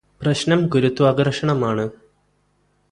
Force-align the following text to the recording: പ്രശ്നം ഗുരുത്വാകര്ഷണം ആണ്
പ്രശ്നം 0.21 0.67
ഗുരുത്വാകര്ഷണം 0.67 1.65
ആണ് 1.65 1.85